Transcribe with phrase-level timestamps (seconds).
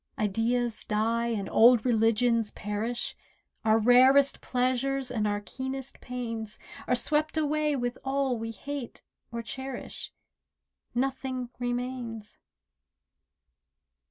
[0.17, 3.15] Ideas die and old religions perish,
[3.63, 9.43] Our rarest pleasures and our keenest pains Are swept away with all we hate or
[9.43, 10.11] cherish—
[10.95, 12.39] Nothing remains.